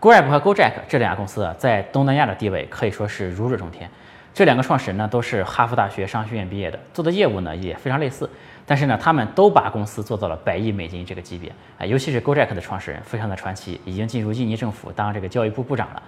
[0.00, 3.90] Grab 和 Gojek 这两家公司在东南亚的地位可以说是如日中天。
[4.32, 8.28] 这两个创始人呢都是哈佛大学商学院毕业的，做的业务呢也非常类似。
[8.64, 16.02] 但是呢，他们都把公司做到了百亿美金这个级别啊，尤其是 Gojek 的创始人非常的传奇，已经进入印尼政府当这个教育部部长了。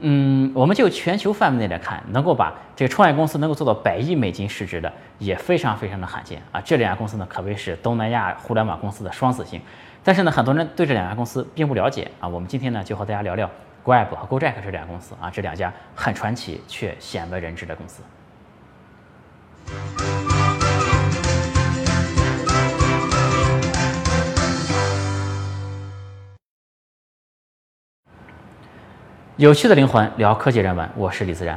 [0.00, 6.60] 嗯，我们就全球范围内来看，能够把这个创业公司能够做到百亿美金市值的也非常非常的罕见啊。
[6.60, 9.58] 这两家公司呢可谓是东南亚互联网公司的双子星。
[10.04, 12.26] 但是呢，很多人对这两家公司并不了解啊。
[12.26, 13.48] 我们今天呢就和大家聊聊
[13.84, 18.02] Grab 和 Gojek 这两家公司啊，这两家很传奇却鲜为人知的公司。
[29.36, 31.56] 有趣的灵魂聊科技人文，我是李自然。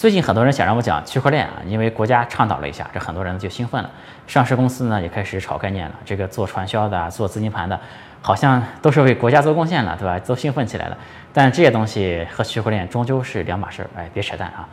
[0.00, 3.90] 最近很多人想让我讲区块链啊，因为国家倡导了一下，这很多人就兴奋了。
[4.26, 7.78] 上市公司呢也开始炒概念了，这个做传销的、做资金盘的，
[8.22, 10.18] 好像都是为国家做贡献了，对吧？
[10.20, 10.96] 都兴奋起来了。
[11.34, 14.66] 但这些东西和区块链终究是两码事儿，哎，别扯淡啊！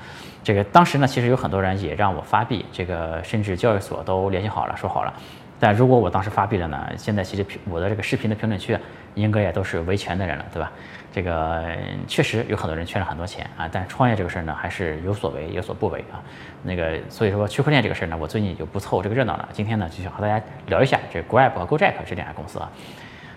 [0.46, 5.14] 这个当时呢，其实有很多人也让我发币，这个甚至交易所都联系好了，说好了。
[5.60, 6.88] 但如果我当时发币了呢？
[6.96, 8.78] 现在其实我的这个视频的评论区
[9.16, 10.72] 应该也都是维权的人了，对吧？
[11.18, 11.66] 这个
[12.06, 16.22] 确实有很多人圈了很多钱啊，但创业这个事儿呢，还是有所为有所不为啊。
[16.62, 19.50] 那个所以说区块链这个事儿呢，我最近就不凑这个热闹了。
[19.52, 22.70] 今天呢，就想和大家聊一下这 Grab 和 Gojek 这两家公司啊。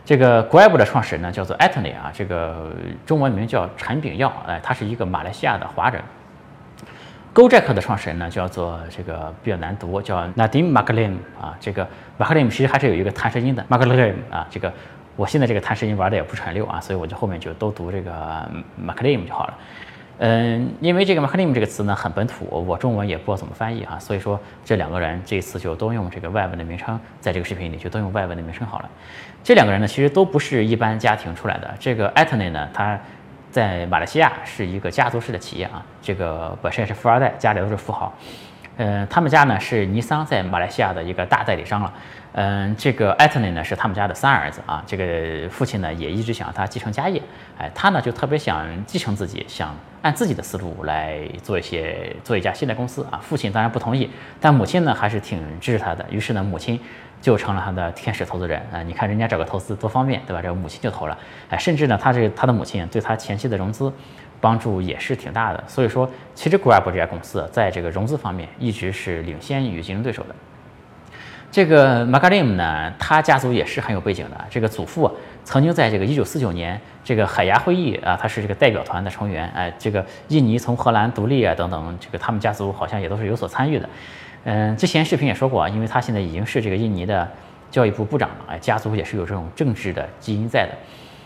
[0.04, 2.70] 这个 Grab 的创始人呢叫做 Anthony 啊，这个
[3.06, 6.02] 中文名叫陈炳耀，哎，他是一个马来西亚的华人。
[7.32, 14.70] Gojek 的创始人呢叫做这个比较难读，叫 Nadim Maklim 啊，这个 Maklim 其实还是有一个弹舌音的 Maklim 啊，这个。
[15.20, 18.50] 我现在这个弹舌音玩的也不是很溜啊，所以我就后面就都读这个
[18.82, 19.54] Maclean 就好了。
[20.16, 28.88] 嗯，因为这个 Maclean 这个词呢很本土，我中文也不知道怎么翻译哈，所以说这两个人这次就都用这个外文的名称，在这个视频里就都用外文的名称好了。
[29.44, 32.98] 这两个人呢其实都不是一般家庭出来的，这个 Anthony 呢他
[33.50, 38.10] 在马来西亚是一个家族式的企业啊，这个本身也是富二代，家里都是富豪。
[38.78, 41.92] 嗯，他们家呢是尼桑在马来西亚的一个大代理商了。
[42.32, 47.20] 嗯，这个 Anthony 呢是他们家的三儿子啊，这个父亲呢也一直想让他继承家业，
[47.58, 53.18] 哎，他呢就特别想继承自己，想按自己的思路来做一些做一家新的公司啊。
[53.20, 54.08] 父亲当然不同意，
[54.40, 56.78] 但母亲呢还是挺支持他的，于是呢母亲
[57.20, 58.80] 就成了他的天使投资人啊。
[58.82, 60.40] 你看人家找个投资多方便，对吧？
[60.40, 61.18] 这个母亲就投了，
[61.48, 63.92] 哎，甚至呢他这他的母亲对他前期的融资
[64.40, 65.64] 帮助也是挺大的。
[65.66, 70.34] 所以说，其实 Grab 这家公司在这个融资方面一直是领先于竞争对手的。
[71.50, 74.44] 这个 m a g a l i m 呢，他家族也是很有背景的。
[74.48, 75.10] 这个祖父
[75.44, 79.50] 曾经在这个一九四九年这个海牙会议啊，他是这个代表团的成员。
[79.54, 83.88] 哎，这个印尼从荷兰独立啊等等，这个他们家族好像也都是有所参与的。
[84.44, 87.28] 嗯，之前视频也说过啊，因为他现在已经是这个印尼的
[87.70, 90.72] 教育部部长了，哎，家族也是有这种政治的基因在的。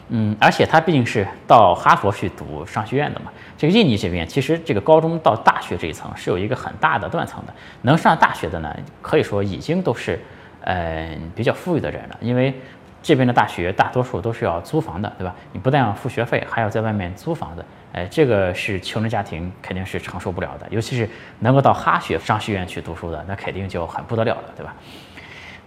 [0.09, 3.32] 嗯，而且他毕竟是到哈佛去读商学院的嘛。
[3.56, 7.54] 这个印尼这边其实这个高中到大学这一层是有一个很大的断层的。
[7.82, 10.20] 能上大学的呢，可以说已经都是
[10.62, 12.19] 呃比较富裕的人了。
[12.20, 12.54] 因为
[13.03, 15.34] 这边的大学大多数都是要租房的，对吧？
[15.53, 17.65] 你不但要付学费，还要在外面租房子。
[17.92, 20.66] 哎，这个是穷人家庭肯定是承受不了的。
[20.71, 24.75] 尤其是能够到哈学商学院去读书的，那肯定就很不得了了，对吧？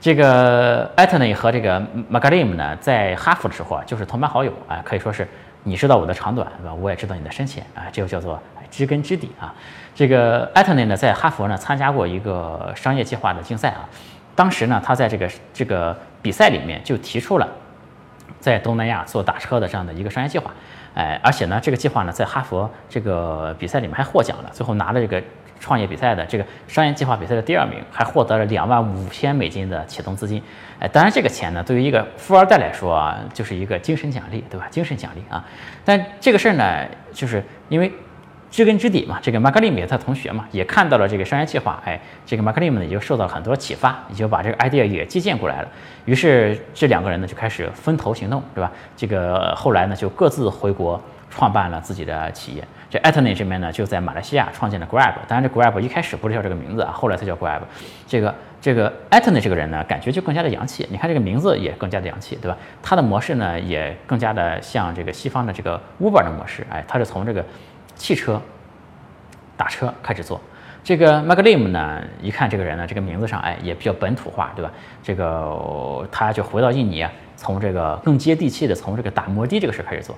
[0.07, 1.73] 这个 Anthony 和这个
[2.07, 5.28] m a g a l i m 呢，在哈佛的时候啊，就是同班好友啊，可以说是
[5.63, 6.73] 你知道我的长短，对吧？
[6.73, 8.41] 我也知道你的深浅啊，这个叫做
[8.72, 9.53] 知根知底啊。
[9.94, 13.84] 这个 Anthony 呢，在哈佛呢参加过一个商业计划的竞赛啊，
[14.34, 17.46] 当时呢，他在这个这个比赛里面就提出了
[18.40, 20.53] 在东南亚做打车的这样的一个商业计划，
[20.94, 25.22] 哎，而且呢，这个计划呢，在哈佛这个比赛里面还获奖了，最后拿了这个。
[25.59, 30.41] 创业比赛的这个商业计划比赛的第二名，还获得了两万五千美金的启动资金。
[30.79, 34.67] 哎，当然这个钱呢，对于一个富二代来说啊，就是一个精神奖励，对吧？
[34.69, 35.44] 精神奖励啊。
[35.84, 37.91] 但这个事儿呢，就是因为
[38.50, 45.67] 知根知底嘛，这个马克利姆也他同学嘛，也看到了这个商业计划，哎，这个马克利姆呢也就受到很多启发，也就把这个 idea 也借鉴过来了。
[46.06, 48.72] 于是这两个人呢就开始分头行动，对吧？
[48.96, 52.63] 这个后来呢就各自回国创办了自己的企业。
[52.90, 55.13] 这 Anthony 这边呢，就在马来西亚创建了 Grab。
[55.28, 57.59] 当然，这 Grab 一开始不是叫这个名字啊，后来才叫 Grab。
[58.07, 60.87] 这个这个 Anthony 这个人呢，感觉就更加的洋气。
[60.90, 62.57] 你看这个名字也更加的洋气，对吧？
[62.81, 66.66] 他的模式呢，也更加的像这个西方的这个 Uber 的模式。
[66.69, 67.43] 哎，他是从这个
[67.96, 68.41] 汽车
[69.57, 70.40] 打车开始做。
[70.81, 74.72] 这个 m a g l i m 呢，一看这个人呢，这个名字上哎也比较本土化，对吧？
[75.03, 77.05] 这个他就回到印尼，
[77.35, 80.16] 从这个更接地气的，从这个打摩的这个事开始做。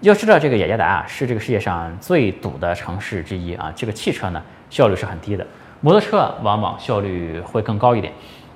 [0.00, 3.70] 要知道，这个雅加达啊是这个世界上最堵的城市之一啊。
[3.76, 5.46] 这个汽车呢效率是很低的，
[5.80, 8.12] 摩托车往往效率会更高一点。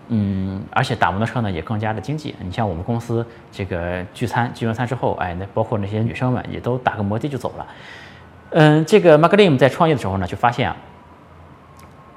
[0.08, 2.34] 嗯，而且打摩托车呢也更加的经济。
[2.40, 7.66] 你像我们公司这个聚餐，聚完餐之后，哎，那包括那些女生们也都打个摩的就走了。
[8.50, 10.76] 嗯，这个 Mark Lim 在创业的时候呢，就发现啊，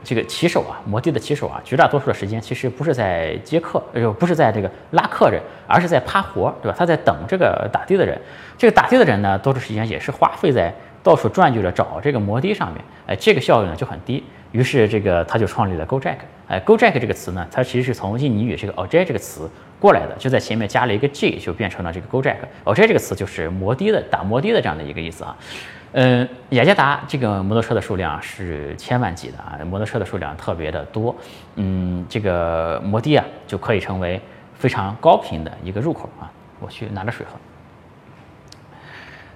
[0.07, 6.75] 这个骑手啊，摩的的骑手啊，绝大多数的时间其实不是在接客，呃，不是在这个拉客人，而是在趴活，对吧？
[6.80, 8.18] 他在等这个打的的人。
[8.57, 10.74] 这个打的的人呢，多数时间也是花费在
[11.04, 14.24] 到处转悠着找这个摩的上面，哎，这个效率呢就很低。
[14.54, 16.15] 于是这个他就创立了 GoJack，
[16.48, 22.38] 哎，GoJack 这个词呢，它其实是从印尼语这个 Ojek 这个词过来的，就在前面加了一个 G，就变成了这个 GoJack。
[22.63, 25.36] Ojek 这个词就是摩的的打摩的的这样的一个意思啊。
[25.94, 31.16] 嗯，雅加达这个摩托车的数量是千万级的啊，摩托车的数量特别的多。
[31.56, 34.22] 嗯，这个摩的啊就可以成为
[34.54, 36.30] 非常高频的一个入口啊。
[36.60, 37.38] 我去拿点水喝。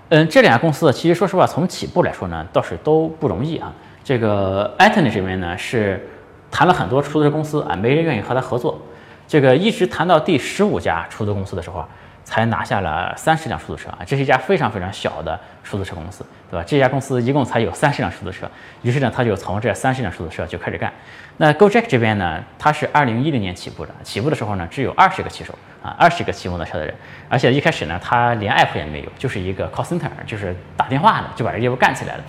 [0.10, 3.74] 嗯，这两家公司其实说实话，从起步来说呢，倒是都不容易啊。
[4.04, 6.06] 这个 Anthony 这边呢是
[6.52, 8.78] 谈了很多出租车公司啊，没人愿意和他合作。
[9.26, 11.88] 这个一直谈到第十五家出租公司的时候啊，
[12.24, 14.00] 才拿下了三十辆出租车啊。
[14.06, 16.64] 这是一家非常非常小的出租车公司，对吧？
[16.68, 18.50] 这家公司一共才有三十辆出租车。
[18.82, 20.92] 于是呢，他就从这三十辆出租车就开始干。
[21.38, 26.94] 那 GoJack 这边呢，它是二零一零年起步的，起步的时候呢，只有二十个骑手啊，二十个骑摩托车的人。
[27.28, 32.24] 而且一开始呢，他连 app 也没有，就是一个 call center，就是打电话的，就把这业务干起来了。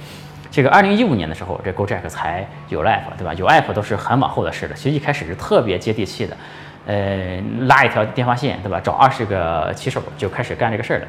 [0.50, 3.32] 这个二零一五年的时候，这 GoJack 才有了 app，对吧？
[3.34, 4.74] 有 app 都是很往后的事了。
[4.74, 6.36] 其实一开始是特别接地气的，
[6.86, 8.80] 呃，拉一条电话线，对吧？
[8.80, 11.06] 找二十个骑手就开始干这个事儿了。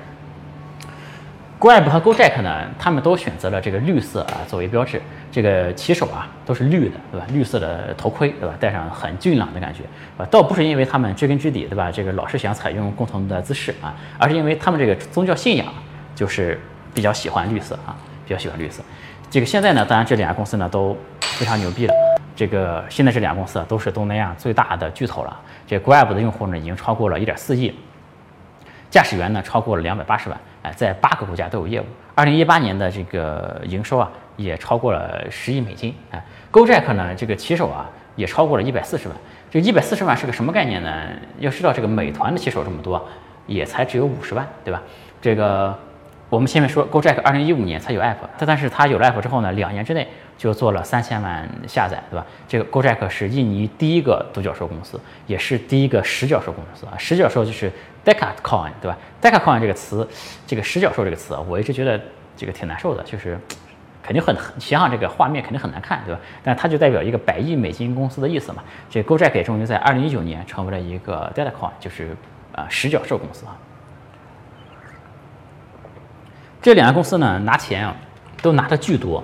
[1.59, 5.01] Grab 和 GoJack 呢，他们都选择了这个绿色啊作为标志。
[5.31, 7.25] 这个骑手啊都是绿的，对吧？
[7.31, 8.53] 绿色的头盔，对吧？
[8.59, 9.79] 戴上很俊朗的感觉，
[10.21, 11.89] 啊，倒不是因为他们追根知底，对吧？
[11.89, 15.65] 这个老是想采用共同的姿势啊，而是因为他们这个宗教信仰
[16.13, 16.59] 就是
[16.93, 17.95] 比较喜欢绿色啊，
[18.27, 18.83] 比较喜欢绿色。
[19.31, 21.93] 这个现在呢，当然这两家公司呢都非常牛逼了。
[22.43, 25.39] 这个现在这两家公司啊都是东南亚最大的巨头了。
[25.65, 27.73] 这 Grab 的用户呢已经超过了一点四亿，
[28.89, 31.85] 驾驶员呢超过了两百八十万，哎，在八个国家都有业务。
[32.15, 35.95] 二零一八年的这个营收啊也超过了十亿美金。
[36.11, 39.15] 哎，GoJack 呢这个骑手啊也超过了一百四十万。
[39.49, 41.07] 这一百四十万是个什么概念呢？
[41.39, 43.01] 要知道这个美团的骑手这么多，
[43.47, 44.81] 也才只有五十万，对吧？
[45.21, 45.73] 这个。
[46.33, 52.25] 我们前面说，GoJack 二零一五年才有 app，但但是它有了 app 之后呢，两年之内就做了三千万下载，对吧？
[52.47, 56.97] 这个 GoJack 是印尼第一个独角兽公司，也是第一个十角兽公司啊。
[56.97, 57.71] 十角兽就是
[58.03, 60.07] Decacoin，对吧？Decacoin 这个词，
[60.47, 62.01] 这个十角兽这个词啊，我一直觉得
[62.35, 63.39] 这个挺难受的，就是
[64.01, 66.19] 肯定很想想这个画面肯定很难看，对吧？
[66.43, 68.63] 但它就代表一个百亿美金公司的意思嘛。
[68.89, 72.17] 这 GoJack 也终于在二零一九年成为了一个 Decacoin，就是
[72.55, 73.55] 啊十角兽公司啊。
[76.63, 77.93] 这两家公司呢，拿钱啊，
[78.41, 79.21] 都拿的巨多。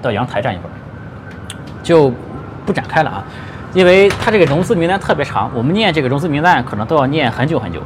[0.00, 0.72] 到阳台站一会儿，
[1.82, 2.08] 就
[2.64, 3.24] 不展开了啊，
[3.74, 7.82] 因为它这个融资名单特别长，我们念这个融资名单可能都要念很久很久。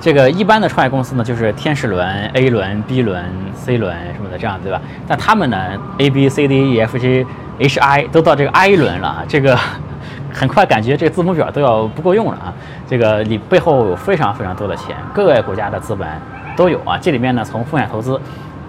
[0.00, 3.22] 这个一般的创业公司呢，就是天使轮、A 轮、B 轮、
[3.54, 4.80] C 轮什么的这样，对吧？
[5.06, 5.58] 但他们呢
[5.98, 7.26] ，A、B、C、D、E、F、G、
[7.58, 9.58] H、I 都到这个 I 轮了啊，这个
[10.32, 12.52] 很快感觉这个字母表都要不够用了啊。
[12.88, 16.08] 这个里背后有非常非常多的钱，各个国家的资本。
[16.56, 18.20] 都有啊，这里面呢，从风险投资，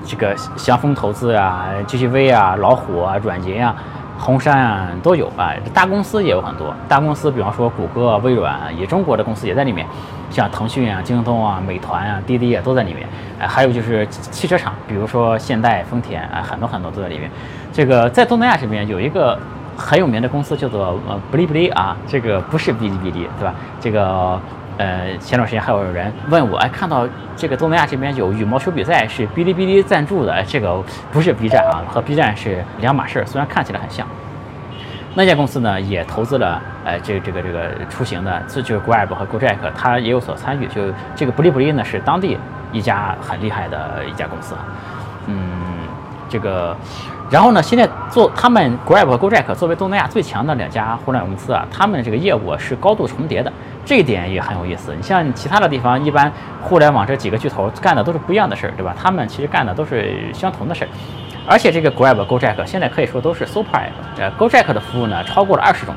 [0.05, 3.75] 这个祥丰投资啊、GGV 啊、老虎啊、软银啊、
[4.17, 5.53] 红杉啊都有啊。
[5.73, 9.85] 大公司也有很多，大公司比方说谷歌、微软，也中国的公司也在里面，
[10.29, 13.07] 像腾讯啊、京东啊、美团啊、滴滴啊都在里面。
[13.39, 17.29] 哎，还有就是汽车厂，比如说现代、丰田啊，很多很多都在里面。
[17.71, 19.37] 这个在东南亚这边有一个
[19.75, 23.53] 很有名的公司叫做呃哔哩哔哩啊，这个不是哔哩哔哩，对吧？
[23.79, 24.39] 这个。
[24.77, 34.05] 呃，前段时间还有人问我，哎，看到这个东南亚这边有羽毛球比赛，是哔哩哔哩赞助的，这个不是 B 站啊，和 B 站是两码事，虽然看起来很像。
[35.17, 40.67] 那家公司呢，也投资了，呃，这个这个这个出行的，这就是 Grab 和 GoJack，它也有所参与。
[40.67, 40.81] 就
[41.15, 42.37] 这个哔哩哔哩呢，是当地
[42.73, 44.55] 一家很厉害的一家公司，
[45.27, 45.37] 嗯，
[46.27, 46.75] 这个，
[47.29, 53.51] 然后呢，现在做他们 Grab 和 GoJack 作为东南亚最强的两家互联网公司啊，他们这个业务是高度重叠的。
[53.83, 54.93] 这一点也很有意思。
[54.95, 58.95] 你像其他的地方，一般互联网这几个巨头干的都是不一样的事儿，对吧？
[58.99, 60.87] 他们其实干的都是相同的事儿。
[61.47, 63.91] 而且这个 Grab 和、GoJack 现在可以说都是 Super App。
[64.19, 65.93] 呃，GoJack 的服务呢超过了二十种，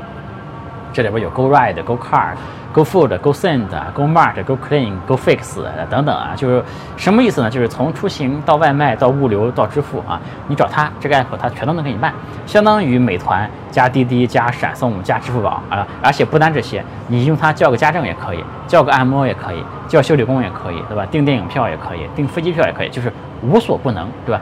[0.92, 2.34] 这里边有 GoRide、GoCar。
[2.70, 6.62] Go Food、Go Send、Go Mart、Go Clean、Go Fix 等等啊，就是
[6.98, 7.50] 什么意思呢？
[7.50, 12.12] 就是从出行到外卖到物流到支付啊，你找他这个 app，他全都能给你办，
[12.46, 15.84] 相当于美团加滴滴加闪送加支付宝啊。
[16.02, 21.06] 而且不单这些，你用它叫个家政也可以，叫个按摩也可以，叫修理工也可以，对吧？
[21.10, 23.10] 订电影票也可以，订飞机票也可以，就是
[23.42, 24.40] 无所不能，对吧？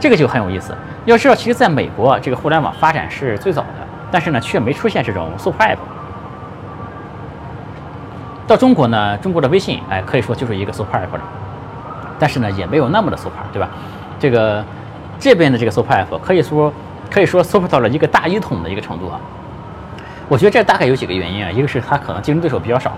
[0.00, 0.74] 这个就很有意思。
[1.04, 5.78] 要知道，其实在美国这个互联网发展是最早的，但是呢，却没出现这种 super app。
[8.46, 11.20] 到中国呢，中国的微信，哎，可以说就是一个 super app 了，
[12.18, 13.68] 但是呢，也没有那么的 super，对吧？
[14.18, 14.64] 这个
[15.18, 16.72] 这边的这个 super app 可以说
[17.10, 19.20] 可以说 super 到了一个大一统的一个程度啊。
[20.28, 22.92] 我觉得这大概有几个原因啊，一个是它可能竞争对手比较少，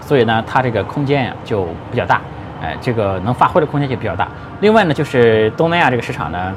[0.00, 2.20] 所以呢，它这个空间呀就比较大，
[2.62, 4.28] 哎，这个能发挥的空间就比较大。
[4.60, 6.52] 另外呢，就是东南亚这个市场呢，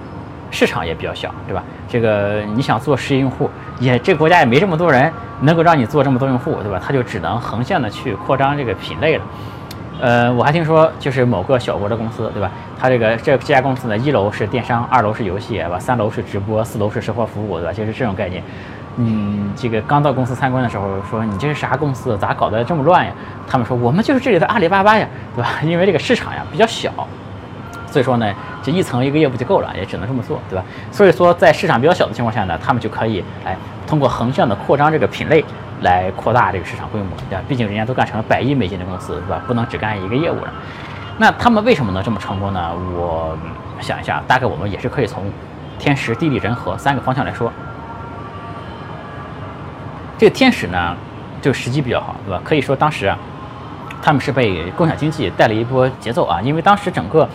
[0.51, 1.63] 市场也比较小，对吧？
[1.87, 6.79] 这个你想做实业用户，也这个国家也没这么多人能够让你做这么多用户，对吧？
[6.85, 9.23] 它就只能横向的去扩张这个品类了。
[9.99, 12.51] 呃，我还听说就是某个小国的公司，对吧？
[12.79, 15.79] 它这个这这家公司呢，一楼是电商，二楼是游戏，对吧？
[15.79, 17.73] 三楼是直播，四楼是生活服务，对吧？
[17.73, 18.43] 就是这种概念。
[18.97, 22.17] 嗯，这个刚到公司参观的时候说你这是啥公司？
[22.17, 23.13] 咋搞得这么乱呀？
[23.47, 25.49] 他们说我们就是这里的阿里巴巴呀，对吧？
[25.63, 26.91] 因为这个市场呀比较小，
[27.91, 28.33] 所以说呢，
[28.63, 30.63] 这一层一个业务就够了，也只能这么做，对吧？
[30.91, 33.55] 所以说在市场比较小的情况下呢，他们就可以哎
[33.85, 35.43] 通过横向的扩张这个品类
[35.81, 37.43] 来扩大这个市场规模，对吧？
[37.47, 39.41] 毕竟人家都干成了百亿美金的公司，对吧？
[39.45, 40.53] 不能只干一个业务了。
[41.17, 42.71] 那他们为什么能这么成功呢？
[42.95, 43.37] 我
[43.81, 45.29] 想一下，大概我们也是可以从
[45.77, 47.51] 天时地利人和三个方向来说。
[50.17, 50.95] 这个天使呢，
[51.41, 52.41] 就时机比较好，对吧？
[52.45, 53.17] 可以说当时啊，
[54.01, 57.27] 他们是被共享经济带了一波节奏啊，因为当时整个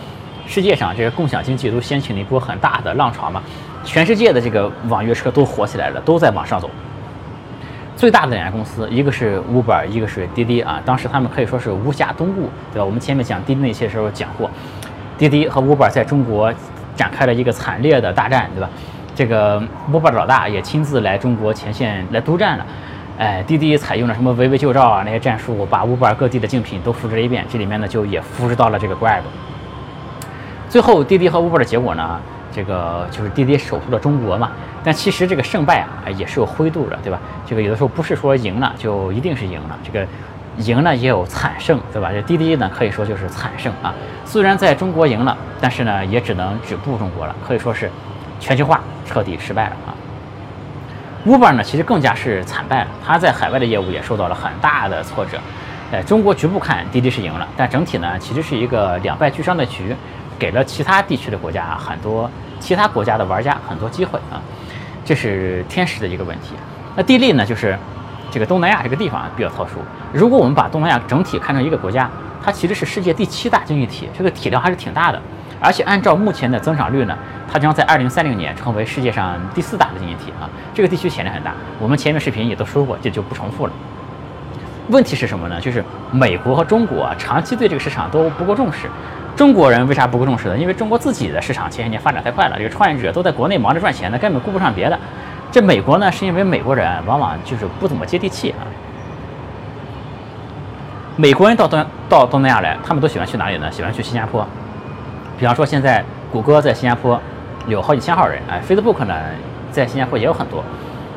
[0.47, 3.43] 世界上这个共享经济都掀起了一波很大的浪潮嘛，
[3.83, 6.69] 全世界的这个网约车都火起来了，都在往上走。
[7.97, 12.85] 最大的两家公司，一个是 Uber，一个是滴滴啊，当时他们可以说是无暇东顾，对吧？
[12.85, 14.49] 我们前面讲滴滴那些时候讲过，
[15.17, 16.53] 滴滴和 Uber 在中国
[16.95, 18.69] 展开了一个惨烈的大战，对吧？
[19.15, 19.59] 这个
[19.91, 22.65] Uber 的老大也亲自来中国前线来督战了，
[23.17, 29.21] 哎，滴滴采用了什么围魏救赵啊那些战术，把 Uber 各地的竞品都复制了一遍，这里面呢就也复制到了这个 Grab。
[30.69, 32.19] 最后滴滴和 Uber 的结果呢，
[32.51, 34.51] 这个就是滴滴守住了中国嘛，
[34.83, 37.19] 但其实这个胜败啊也是有灰度的，对吧？
[37.45, 40.05] 这个有的时候不是说赢了就一定是赢了，这个
[40.57, 42.11] 赢呢也有惨胜，对吧？
[42.11, 43.93] 这滴滴呢可以说就是惨胜啊，
[44.25, 47.89] 虽然在中国赢了，但是呢也只能止步中国了，可以说是。
[48.39, 49.89] 全球化彻底失败了啊
[51.25, 55.39] ！Uber 呢，其实更加是惨败了，它在海外的业务也受到了很大的挫折。
[55.91, 59.95] 呃，中国局部看滴滴是赢了，但整体呢，其实是一个两败俱伤的局，
[60.37, 62.29] 给了其他地区的国家很多
[62.59, 64.41] 其他国家的玩家很多机会啊。
[65.03, 66.53] 这是天时的一个问题。
[66.95, 67.77] 那地利呢，就是
[68.29, 69.79] 这个东南亚这个地方比较特殊。
[70.11, 72.09] 如果我们把东南亚整体看成一个国家，
[72.43, 75.21] 它其实是世界第七大经济体，这个体量还是挺大的。
[75.59, 77.17] 而且按照目前的增长率呢，
[77.51, 80.47] 它将在二零三零年成为世界上第四大的经济体啊！
[80.73, 83.73] 这个地区潜力很大，我们前面视频也都说过，这就不重复了。
[84.89, 85.59] 问题是什么呢？
[85.59, 88.87] 就是美国和中国啊，长期对这个市场都不够重视。
[89.37, 90.57] 中国人为啥不够重视呢？
[90.57, 94.97] 因为中国自己的市场前些年发展太快了，这个创业者都在国内忙着赚钱呢，根本顾不上别的。
[95.51, 98.65] 这美国呢，是因为美国人往往就是不怎么接地气啊。
[101.15, 103.71] 美国人到东到东南亚来，他们都喜欢去哪里呢？
[103.71, 104.45] 喜欢去新加坡。
[105.37, 107.21] 比方说，现在谷歌在新加坡
[107.67, 109.13] 有好几千号人，哎，Facebook 呢
[109.71, 110.63] 在新加坡也有很多，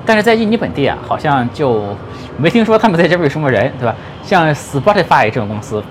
[0.04, 1.96] 但是在印尼本地啊，好像就
[2.36, 3.94] 没听说他们在这边有什么人，对吧？
[4.22, 5.82] 像 Spotify 这种公司，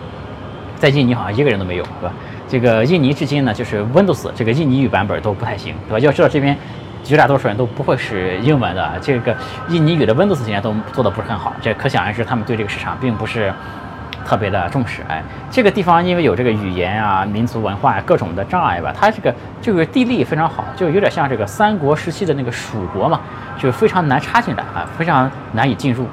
[0.79, 2.13] 在印尼好像一个人都没有，对吧？
[2.47, 5.99] 这个印尼至今呢，就是 Windows 这个印尼语版本都不太行，对吧？
[5.99, 6.57] 要知道这边
[7.03, 9.35] 绝大多数人都不会是英文的，这个
[9.67, 13.53] 印尼语的 Windows 现在都做的不是很好，这可想而知，他们对这个市场并不是。
[14.25, 23.21] 特别的重视，哎，这个地方因为有这个语言啊、民族文化各种的障碍吧，它这个这个地利非常好，就有点像这个三国时期的那个蜀国嘛，
[23.57, 26.05] 就非常难插进来啊，非常难以进入。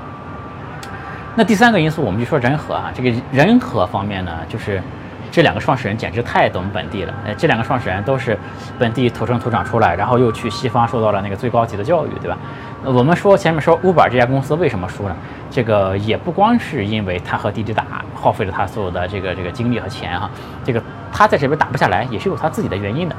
[1.38, 4.82] 那第三个因素，我们就说人和啊，这个人和方面呢，就是
[5.30, 8.38] 这两个创始人简直太懂本地了，呃，这两个创始人都是
[8.78, 12.38] 本地土生土长出来，然后又去西方受到了那个最高级的教育，对吧？
[12.82, 15.16] 我们说前面说 Uber 这家公司为什么输呢？
[15.50, 20.30] 这个也不光是因为他和滴滴打，耗费了他所有的这个这个精力和钱哈。
[20.64, 23.16] 这个他在这边打不下来，也是有他自己的原因的。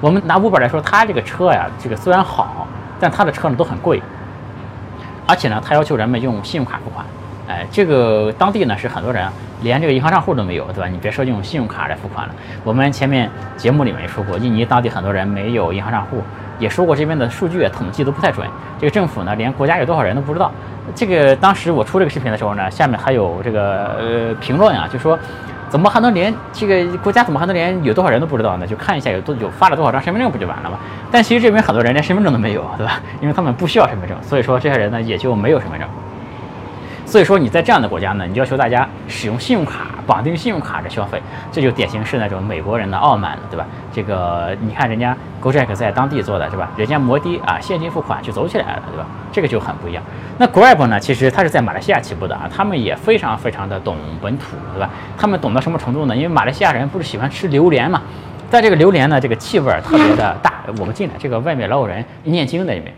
[0.00, 2.66] 我们拿 Uber 来说，他这个车呀，这个虽然好，
[2.98, 4.00] 但他的车呢都很贵，
[5.26, 7.04] 而且呢，他要求人们用信用卡付款。
[7.48, 9.26] 哎，这个当地呢是很多人
[9.62, 10.86] 连这个银行账户都没有，对吧？
[10.86, 12.34] 你别说用信用卡来付款了。
[12.62, 16.22] 我们前面节目里面也说过，印尼当地很多人没有银行账户。
[16.58, 18.44] 也说过这边的数据统计都不太准，
[18.80, 20.52] 这个政府呢连国家有多少人都不知道。
[20.92, 25.16] 这个当时我出这个视频的时候呢，下面还有这个呃评论啊，就说
[25.68, 28.66] 怎么还能连这个国家怎么还能连有多少人都不知道呢？
[28.66, 30.76] 就看一下有多有发了多少张身份证不就完了吗？
[31.12, 33.00] 但其实这边很多人连身份证都没有，对吧？
[33.20, 35.88] 因为他们不需要身份证，所以说这些人呢也就没有身份证。
[37.08, 41.18] 所以说你在这样的国家呢，你要求大家使用信用卡绑定信用卡的消费，
[41.50, 43.66] 这就典型是那种美国人的傲慢了，对吧？
[43.90, 46.70] 这个你看人家 Gojek 在当地做的是吧？
[46.76, 49.06] 人家摩的啊现金付款就走起来了，对吧？
[49.32, 50.02] 这个就很不一样。
[50.36, 54.90] 那 Grab 呢，其实它是在马来西亚起步的啊，他们也非常非常的懂本土，对吧？
[55.16, 56.14] 他们懂到什么程度呢？
[56.14, 58.02] 因为马来西亚人不是喜欢吃榴莲嘛，
[58.50, 60.52] 在这个榴莲呢，这个气味特别的大。
[60.78, 62.92] 我们进来，这个外面老有人念经在里面。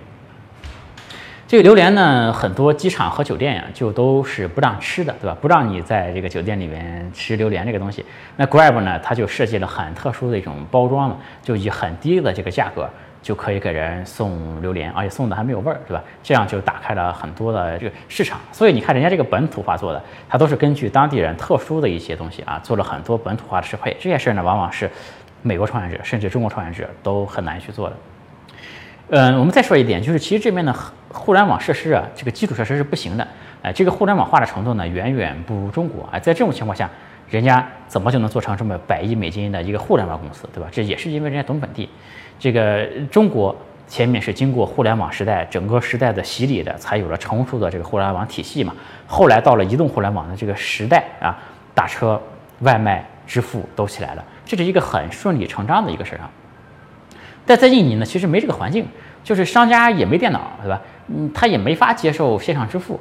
[1.51, 5.37] 这个榴莲呢，很多机场和酒店呀，就都是不让吃的，对吧？
[5.41, 8.05] 不让你在这个酒店里面吃榴莲这个东西。
[8.37, 12.89] 那 Grab 呢，它就设计了很特殊的一种包装嘛，就以很低的这个价格
[13.21, 16.01] 就可以给人送榴莲，而且送的还没有味儿，对吧？
[16.23, 18.39] 这样就打开了很多的这个市场。
[18.53, 23.91] 所以你看，人家这个本土化做的，它都是根据当地人特殊的一些东西啊，做了很多本土化的适配。
[23.99, 24.89] 这件事呢，往往是
[25.43, 27.97] 美国创业者甚至中国创业者都很难去做的。
[29.13, 30.73] 嗯，我们再说一点，就是其实这边的
[31.09, 33.27] 互联网设施啊，这个基础设施是不行的，
[33.61, 36.19] 哎，这个互联网化的程度呢，远远不如中国啊。
[36.21, 36.89] 在这种情况下，
[37.29, 40.69] 人家怎么就能做成这么百亿美金的一个互联网公司，对吧？
[40.71, 41.89] 这也是因为人家懂本地。
[42.39, 43.55] 这个中国
[43.89, 48.73] 前面是经过互联网时代整个时代的洗礼的，才有了成熟的这个互联网体系嘛。
[49.09, 51.37] 后来到了移动互联网的这个时代啊，
[51.75, 52.21] 打车、
[52.61, 56.31] 外卖、支付都起来了，这是一个很顺理成章的一个事儿啊。
[57.51, 58.87] 但在印尼呢，其实没这个环境，
[59.25, 60.81] 就是商家也没电脑，对吧？
[61.09, 63.01] 嗯，他也没法接受线上支付。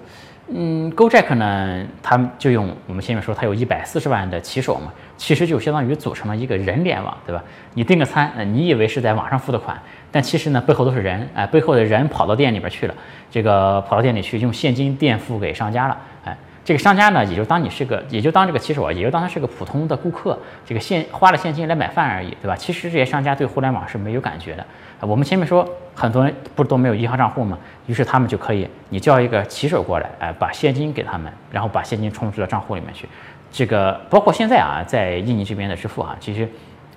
[0.52, 7.44] 嗯，Gojek 呢，他就用我们前面说，他有一百四十万的骑手嘛，其实就相当于组成了一个人联网，对吧？
[7.76, 9.80] 你订个餐，你以为是在网上付的款，
[10.12, 12.96] 但其实呢，背后都是人，哎，背后的人跑到店里边去了，
[13.30, 16.36] 这个跑到店里去用现金垫付给商家了，哎。
[16.70, 22.56] 这个商家呢，也就当你是个，也就当这个骑手啊，也就当他是个普通的顾客，这个现花了现金来买饭而已，对吧？
[22.56, 24.64] 其实这些商家对互联网是没有感觉的。
[25.00, 27.58] 我们前面说很多人不是都没有银行账户吗？
[27.88, 33.10] 于是他们就可以，你叫一个骑手过来，哎，把现金给他们，然后把现金充值到账户里面去。
[33.52, 36.48] 这个包括现在啊，在印尼这边的支付啊，其实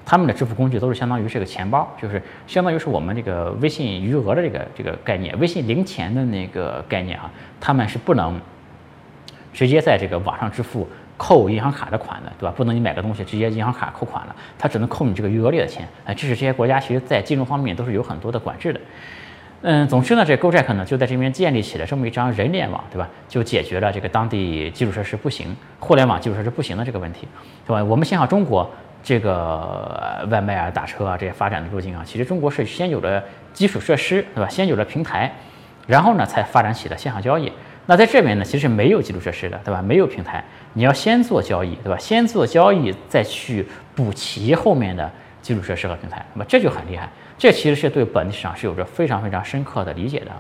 [0.05, 8.39] 他们的支付工具都是相当于是个钱包，就是相当于是我们这个微信余额的这个这个概念，微信零钱的那个概念啊，他们是不能。
[9.53, 12.55] 直接在这个网上支付扣银行卡的款的，对吧？
[12.57, 15.87] 不能你买个东西直接银行卡扣款了，它只能扣你这个余额里的钱。
[16.05, 18.81] 哎，这是这些国家其实在金融方面都是有很多的管制的。
[19.65, 23.09] 嗯，总之呢，这 Gojek 呢就在这边建立起了这么一张人脸网，对吧？
[23.29, 27.29] 就解决了这个当地基础设施不行、互联网基础设施不行的这个问题，
[27.65, 27.85] 对吧？
[27.85, 28.69] 我们想想中国
[29.05, 34.49] 这个外卖啊、打车啊这些发展的路径啊，其实中国是先有了基础设施，对吧？
[34.49, 35.33] 先有了平台，
[35.87, 37.53] 然后呢才发展起了线上交易。
[37.87, 39.83] 那在这边呢，其实没有基础设施的，对吧？
[39.83, 40.43] 没有平台，
[40.75, 41.99] 你要先做交易，对吧？
[41.99, 47.09] 先做交易，再去补齐后面的基础设施和平台，那么这就很厉害。
[47.37, 50.31] 这其实是对本地市场是有着非常非常深刻的理解的。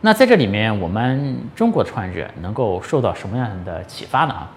[0.00, 4.32] 那在这里面，我们中国的创业者能够受到什么样的启发呢？
[4.32, 4.52] 啊，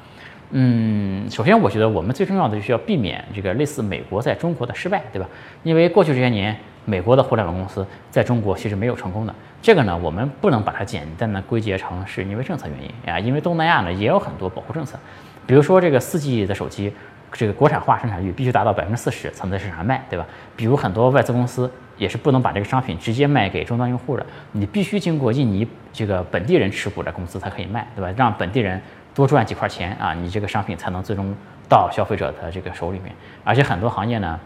[0.52, 5.28] 嗯，首先我觉得我们最重要的就是要避免这个类似美国在中国的失败，对吧？
[5.64, 6.56] 因为过去这些年。
[6.86, 14.98] 美国的互联网公司在中国其实没有成功的，这个呢，我们不能把它简单的归结成是因为政策原因啊，因为东南亚呢也有很多保护政策，
[15.46, 16.92] 比如说这个四 G 的手机，
[17.32, 20.26] 这个国产化生产率必须达到百分之四十才能在市场上卖，对吧？
[20.56, 28.12] 比如很多外资公司也是不能把这个商品直接卖给终端用户的，你必须经过印尼这个本地人持股的公司才可以卖，对吧？
[28.18, 28.82] 让本地人
[29.14, 31.34] 多赚几块钱啊，你这个商品才能最终
[31.70, 33.14] 到消费者的这个手里面，
[33.44, 34.40] 而且很多行业呢，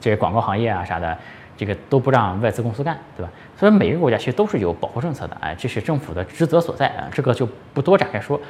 [0.00, 1.16] 这些广告行业啊啥的。
[1.56, 3.30] 这个都不让外资公司干，对吧？
[3.56, 8.40] 所以每个国家其实都是有保护政策的，哎，这是政府的职责所在啊，这个就不多展开说。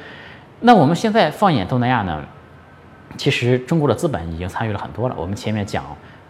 [0.61, 2.23] 那我们现在放眼东南亚呢，
[3.17, 5.15] 其实中国的资本已经参与了很多了。
[5.17, 5.83] 我们前面讲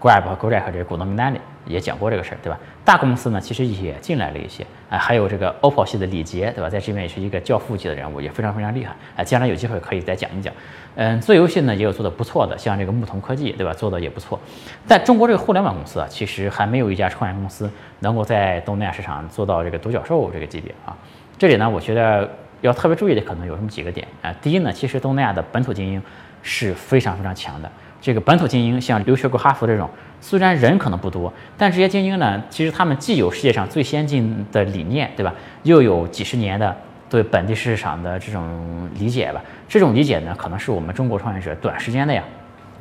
[0.06, 2.60] Grab 和 Gojek 这个股东名单里也讲过这个事儿，对吧？
[2.84, 6.70] 大公司呢其实也进来了一些，啊，还有这个 OPPO 系的李杰，对吧？
[6.70, 10.54] 在这边也是一个教父级的人物，也非常非常厉害，啊，将来有机会可以再讲一讲。
[10.94, 13.74] 嗯，做游戏呢也有做的不错的，像这个牧童科技，对吧？
[13.74, 14.39] 做的也不错。
[14.88, 17.68] 但中国这个互联网公司啊，其实还没有一家创业公司
[18.02, 20.96] 能够在东南亚市场做到这个独角兽这个级别啊。
[21.36, 22.30] 这里呢，我觉得
[22.62, 24.32] 要特别注意的可能有这么几个点啊。
[24.39, 26.00] 第一呢，其实东南亚的本土精英
[26.44, 27.72] 是非常非常强的。
[28.06, 29.89] 这个本土精英像留学过哈佛这种，
[30.22, 35.34] 虽然人可能不多，但这些精英呢，其实他们既有世界上最先进的理念，对吧？
[35.63, 36.76] 又有几十年的。
[37.10, 42.24] 对本地市场的这种理解吧，这种理解呢，可能是我们中国创业者短时间内呀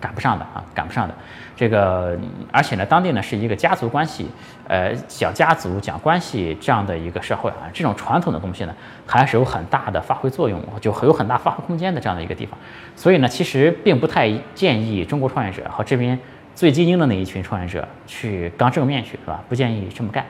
[0.05, 1.15] 赶不上的啊，赶不上的。
[1.57, 2.19] 这个，
[2.53, 4.27] 而且呢，当地呢是一个家族关系，
[4.69, 8.75] 呃，讲家族、讲关系这样的一个社会啊，这种传统的东西呢，
[9.07, 12.59] 还是有很大的发挥作用，就很有很大发挥空间的这样的一个地方。
[12.95, 16.19] 所以呢，其实并不太建议中国创业者和这边
[16.55, 19.41] 最精英的那一群创业者去刚正面去，是吧？
[19.49, 20.27] 不建议这么干。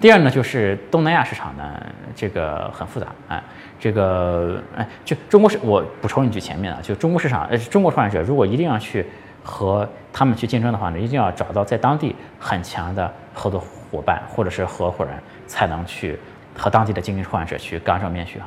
[0.00, 1.86] 第二呢，就是东南亚市场呢，
[2.16, 3.42] 这个很复杂啊。
[3.78, 9.04] 这个哎，就中国市，我补充一句前面啊，就中国市场，呃，中国创业者如果一定要去
[9.42, 15.14] 和他们去竞争的话呢，一定要找到在当地很强的合作伙伴或者是合伙人，
[15.46, 16.18] 才能去
[16.56, 18.46] 和当地的精英创业者去刚正面去啊。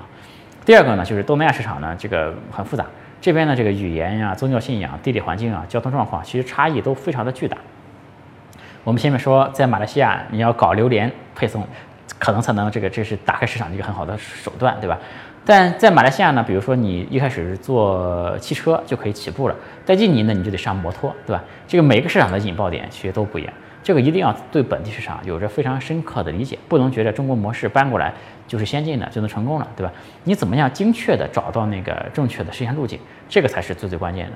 [0.65, 2.85] 第二个呢，就是东南亚市场呢，这个很复杂，
[3.21, 7.57] 这边呢，这个语言呀、宗教信仰、地理环境啊、交通状况，其实差异都非常的巨大。
[8.83, 11.65] 我们前面说，在马来西亚你要搞榴莲配送，
[12.19, 14.99] 可能才能这个这是打开市场的一个很好的手段，对吧？
[15.45, 21.41] 但在马来西亚呢，比如说你一开始是做汽车就可以起步了，在印尼呢你就得上摩托，对吧？
[21.65, 28.13] 这个每个市场的引爆点其实都不一样，这个一定要对本地市场有着非常深刻的理解，不能觉得中国模式搬过来
[28.49, 29.91] 就是先进的就能成功了，对吧？
[30.25, 34.33] 你怎么样精确的找到那个正确的实现路径，这个才是最最关键的。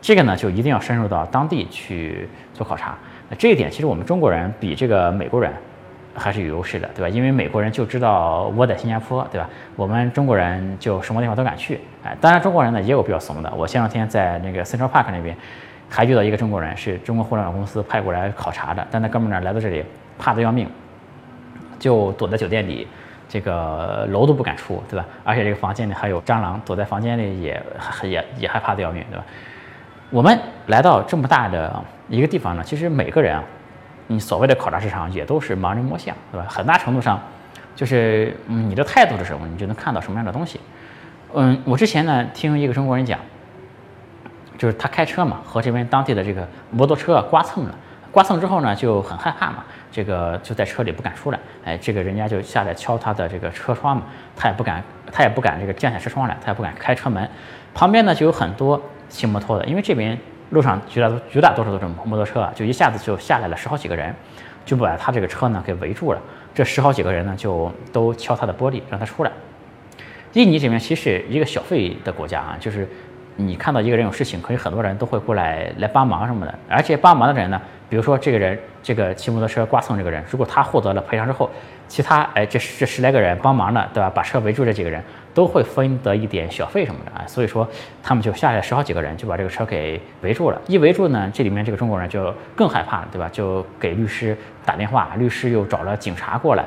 [0.00, 2.96] 这个呢就一定要深入到当地去做考察。
[3.38, 5.52] 这一点其实我们中国人比这个美国人
[6.14, 7.08] 还是有优势的，对吧？
[7.08, 9.48] 因为美国人就知道窝在新加坡，对吧？
[9.76, 13.52] 我们中国人就什么地方都敢去，哎，当然中国人呢也有比较怂的。
[13.56, 15.36] 我前两天在那个 Central Park 那边
[15.88, 19.84] 还遇到一个中国人，是中国互联网公司派过来考察的，但那哥们儿呢来到这里
[20.18, 20.68] 怕得要命，
[21.78, 22.88] 就躲在酒店里，
[23.28, 25.06] 这个楼都不敢出，对吧？
[25.22, 27.62] 而且这个房间里还有蟑螂，躲在房间里也
[28.02, 29.24] 也也害怕得要命，对吧？
[30.10, 33.42] 我们来到这么大的一个地方呢，其实每个人啊，
[34.08, 36.46] 你所谓的考察市场也都是盲人摸象，对吧？
[36.50, 37.18] 很大程度上，
[37.76, 40.60] 就是嗯你的态度是什么，你就能看到什么样的东西。
[41.32, 43.20] 嗯，我之前呢听一个中国人讲，
[44.58, 47.74] 就是他开车嘛，和这边当地的这个摩托车刮蹭了，
[48.10, 54.02] 刮蹭之后呢就很害怕嘛，这个就在车里不敢出来，哎，这个人家就下来敲他的这个车窗嘛，
[54.34, 57.28] 他也不敢，他也不敢这个降下车窗来，他也不敢开车门，
[57.72, 58.82] 旁边呢就有很多。
[59.10, 60.16] 骑摩托的，因为这边
[60.50, 64.14] 路上绝大多绝大多数都是摩托车啊，就一下子就下来了十好几个人，
[64.64, 66.20] 就把他这个车呢给围住了。
[66.52, 69.30] 这十好几个人呢就都敲他的玻璃，让他出来。
[70.32, 72.88] 印尼这边其实一个小费的国家啊，就是
[73.36, 76.54] 你看到一个人有事情，可以很多人都会过来来帮忙什么的。
[76.68, 81.50] 而且帮忙的人呢，比如说这个人这个骑摩托车刮蹭这个人，如果他获得了赔偿之后，
[81.88, 84.10] 其他哎这这十来个人帮忙的，对吧？
[84.14, 85.02] 把车围住这几个人。
[85.32, 87.66] 都会分得一点小费什么的啊，所以说
[88.02, 90.60] 他们就下来十好几个人就把这个车给围住了。
[90.66, 93.28] 一围住呢，这里面这个中国人就更害怕了，对吧？
[93.32, 96.64] 就给律师打电话，律师又找了警察过来，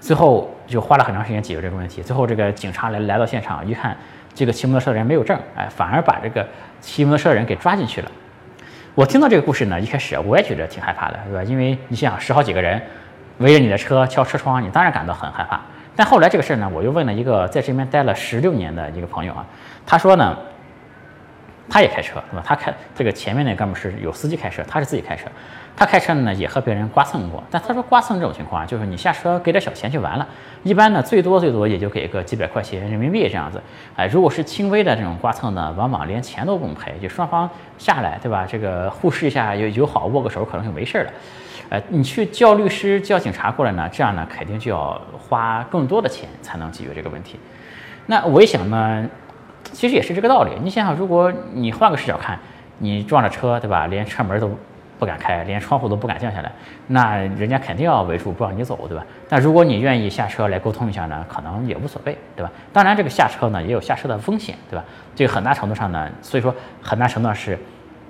[0.00, 2.02] 最后就花了很长时间解决这个问题。
[2.02, 3.96] 最后这个警察来来到现场一看，
[4.34, 6.44] 这个骑摩托车的人没有证，哎，反而把这个
[6.80, 8.10] 骑摩托车的人给抓进去了。
[8.94, 11.42] 我听到这个故事呢，一开始我也觉得挺害怕的，对吧？
[11.42, 12.80] 因为你想十好几个人
[13.38, 15.58] 围着你的车敲车窗，你当然感到很害怕。
[15.96, 19.46] 但后来这个事儿呢，我又问了一个在这边待了十六年的一个朋友啊，
[19.86, 20.36] 他说呢，
[21.72, 22.42] 他也开车，对吧？
[22.44, 25.24] 他开这个前面那哥们是有司机开车，他是自己开车，
[25.74, 30.28] 他开车呢也和别人刮蹭过，但他说刮蹭这种情况啊，就是你下车给点小钱就完了，
[30.64, 33.58] 一般呢最多最多也就给个几百块钱人民币这样子，
[33.96, 38.46] 哎，如果是轻微的这种刮蹭呢，往往连钱都不用赔，就双方下来，对吧？
[38.46, 41.12] 这个互视一下友友好握个手，可能就没事了。
[41.70, 47.40] 呃，你去叫律师、叫警察过来呢，这样呢，肯定就要花更多的钱才能解决这个问题。
[48.04, 49.08] 那我一想呢，
[49.72, 50.52] 其实也是这个道理。
[50.62, 52.38] 你想想，如果你换个视角看，
[52.78, 53.86] 你撞着车，对吧？
[53.88, 54.50] 连车门都
[54.98, 56.52] 不敢开，连窗户都不敢降下来，
[56.86, 59.04] 那人家肯定要围住不让你走，对吧？
[59.28, 62.50] 但如果你愿意下车来沟通一下呢，可能也无所谓，对吧？
[62.72, 64.84] 当然，这个下车呢也有下车的风险，对吧？
[65.14, 67.58] 这个很大程度上呢，所以说很大程度上是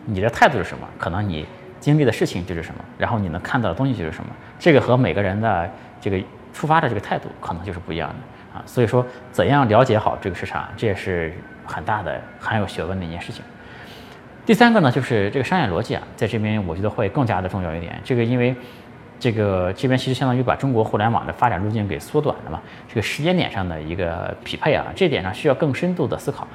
[0.04, 1.46] 你的态度是什么，可能你。
[1.82, 5.68] 经历的事情就是什么，然后你能看到的东西就是什么，这个和每个人的
[6.00, 6.16] 这个
[6.52, 8.14] 出发的这个态度可能就是不一样的
[8.52, 8.62] 啊。
[8.66, 11.32] 所以说，怎样了解好这个市场，这也是
[11.66, 13.42] 很大的、很有学问的一件事情。
[14.44, 18.00] 第三个呢，就是这个商业逻辑啊，在这边我觉得会更加的重要一点。
[18.02, 18.54] 这个因为
[19.20, 26.46] 这个这边其实相当于把中国互联网的发展路径给缩短了嘛，这个时间点上的一个匹配啊，这点上需要更深度的思考。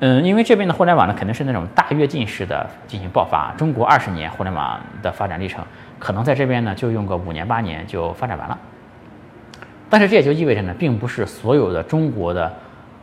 [0.00, 3.52] 嗯，因为这边的互联网呢，肯定是那种大跃进式的进行爆发。
[3.56, 5.64] 中国二十年互联网的发展历程，
[5.98, 8.58] 可能在这边呢就用个五年八年就发展完了。
[9.88, 12.52] 但是这也就意味着呢，并不是所有的中国的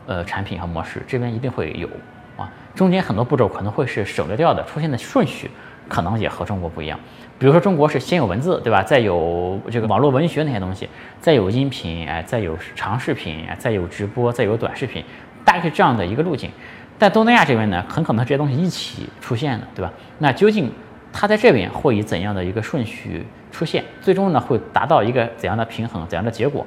[0.05, 1.87] 呃产品和模式这边一定会有
[2.35, 5.49] 啊，中间很多步骤可能会是省略掉的，出现的顺序
[5.87, 6.99] 可能也和中国不一样。
[7.39, 8.81] 比如说中国是先有文字，对吧？
[8.83, 10.87] 再有这个网络文学那些东西，
[11.19, 15.03] 再有音频，哎，再有长视频，再有直播，再有短视频，
[15.43, 16.49] 大概是这样的一个路径。
[16.97, 19.91] 但东南亚这边呢，很可能这些东西一起出现的，对吧？
[20.19, 20.71] 那究竟
[21.13, 23.85] 它在这边会以怎样的一个顺序出现？
[24.01, 26.65] 最终呢，会达到一个怎样的平衡、怎样的结果？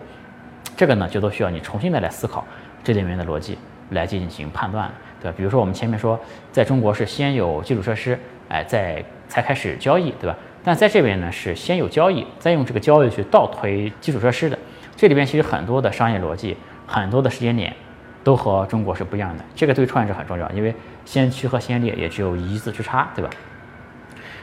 [0.77, 2.47] 这个呢，就都需要你重新的来思考
[2.85, 3.59] 这里面的逻辑
[3.91, 5.35] 来进行判断，对吧？
[5.37, 6.19] 比如说我们前面说，
[6.53, 10.37] 在中国是先有基础设施，哎，再才开始交易，对吧？
[10.63, 14.59] 但在这边呢是先有交易，再用这个交易去倒推基础设施的。
[14.95, 16.57] 这里边其实很多的商业逻辑，
[16.87, 17.75] 很多的时间点
[18.23, 19.45] 都和中国是不一样的。
[19.55, 23.31] 这个对创业者很重要，因为先驱和先烈也只有一字之差，对吧？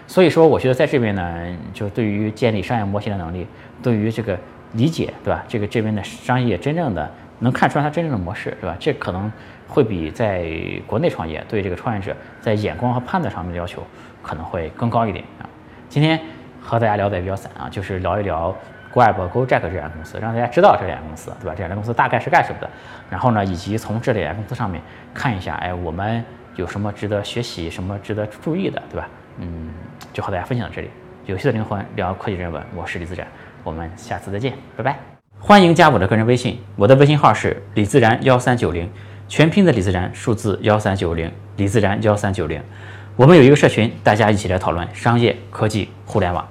[0.05, 3.47] 所以说，我觉得在这边呢，就对于建立商业模型的能力，
[3.81, 4.37] 对于这个
[4.73, 5.43] 理解，对吧？
[5.47, 8.75] 这个这边的商业真正的能看出来它真正的模式，对吧？
[8.79, 9.31] 这可能
[9.67, 10.45] 会比在
[10.85, 13.81] 国内创业对这个创业者在眼光和判断上面的要求
[14.21, 15.49] 可能会更高一点啊。
[15.89, 16.19] 今天
[16.61, 18.55] 和大家聊的也比较散啊，就是聊一聊
[18.93, 21.53] Grab、GoJack 这两家公司，让大家知道这两家公司，对吧？
[21.55, 22.69] 这两家公司大概是干什么的，
[23.09, 24.81] 然后呢，以及从这两家公司上面
[25.13, 26.23] 看一下，哎，我们
[26.55, 29.09] 有什么值得学习，什么值得注意的，对吧？
[29.39, 29.69] 嗯，
[30.11, 30.89] 就和大家分享到这里。
[31.25, 33.25] 有趣的灵魂聊科技人文，我是李自然，
[33.63, 34.99] 我们下次再见，拜拜。
[35.39, 38.89] 欢迎加我的个人微信，我的微信号是李自然幺三九零，
[39.27, 42.61] 全拼的李自然，数字幺三九零，李自然幺三九零。
[43.15, 46.47] 我们有一个社群，大家一起来讨论商业、科技、互联网。